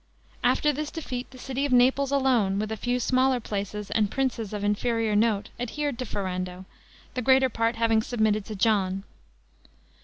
[0.43, 4.51] After this defeat, the city of Naples alone, with a few smaller places and princes
[4.51, 6.65] of inferior note, adhered to Ferrando,
[7.13, 9.03] the greater part having submitted to John.